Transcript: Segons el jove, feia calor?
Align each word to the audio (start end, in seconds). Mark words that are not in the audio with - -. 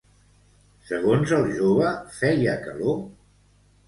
Segons 0.85 1.33
el 1.37 1.45
jove, 1.57 1.91
feia 2.21 2.57
calor? 2.65 2.97